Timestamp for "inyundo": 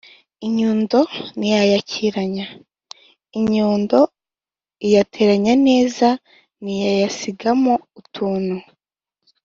0.45-0.99, 3.39-3.99